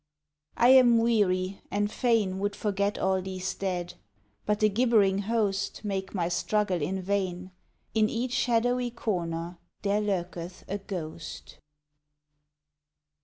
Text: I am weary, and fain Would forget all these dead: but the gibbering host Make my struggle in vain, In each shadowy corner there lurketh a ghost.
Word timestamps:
I 0.57 0.69
am 0.69 0.97
weary, 0.97 1.61
and 1.69 1.91
fain 1.91 2.39
Would 2.39 2.55
forget 2.55 2.97
all 2.97 3.21
these 3.21 3.53
dead: 3.53 3.93
but 4.47 4.59
the 4.59 4.67
gibbering 4.67 5.19
host 5.19 5.81
Make 5.85 6.15
my 6.15 6.27
struggle 6.27 6.81
in 6.81 7.03
vain, 7.03 7.51
In 7.93 8.09
each 8.09 8.33
shadowy 8.33 8.89
corner 8.89 9.59
there 9.83 10.01
lurketh 10.01 10.63
a 10.67 10.79
ghost. 10.79 11.59